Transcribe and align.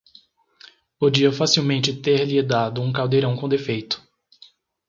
podia 0.97 1.31
facilmente 1.31 1.93
ter-lhe 1.93 2.41
dado 2.41 2.81
um 2.81 2.91
caldeirão 2.91 3.35
com 3.37 3.47
defeito. 3.47 4.01